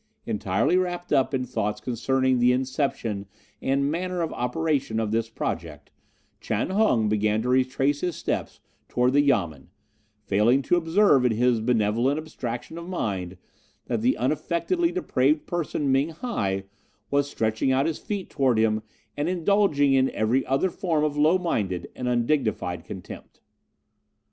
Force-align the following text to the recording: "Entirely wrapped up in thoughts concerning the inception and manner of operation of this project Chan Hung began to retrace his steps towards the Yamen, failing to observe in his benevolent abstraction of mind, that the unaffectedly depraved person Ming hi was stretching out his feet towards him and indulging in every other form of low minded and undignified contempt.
"Entirely 0.25 0.77
wrapped 0.77 1.13
up 1.13 1.31
in 1.31 1.45
thoughts 1.45 1.79
concerning 1.79 2.39
the 2.39 2.51
inception 2.51 3.27
and 3.61 3.91
manner 3.91 4.23
of 4.23 4.33
operation 4.33 4.99
of 4.99 5.11
this 5.11 5.29
project 5.29 5.91
Chan 6.39 6.71
Hung 6.71 7.07
began 7.07 7.43
to 7.43 7.49
retrace 7.49 8.01
his 8.01 8.15
steps 8.15 8.59
towards 8.89 9.13
the 9.13 9.21
Yamen, 9.21 9.69
failing 10.25 10.63
to 10.63 10.75
observe 10.75 11.23
in 11.23 11.33
his 11.33 11.59
benevolent 11.61 12.17
abstraction 12.17 12.79
of 12.79 12.89
mind, 12.89 13.37
that 13.85 14.01
the 14.01 14.17
unaffectedly 14.17 14.91
depraved 14.91 15.45
person 15.45 15.91
Ming 15.91 16.09
hi 16.09 16.63
was 17.11 17.29
stretching 17.29 17.71
out 17.71 17.85
his 17.85 17.99
feet 17.99 18.27
towards 18.27 18.59
him 18.59 18.81
and 19.15 19.29
indulging 19.29 19.93
in 19.93 20.09
every 20.15 20.43
other 20.47 20.71
form 20.71 21.03
of 21.03 21.15
low 21.15 21.37
minded 21.37 21.91
and 21.95 22.07
undignified 22.07 22.85
contempt. 22.85 23.39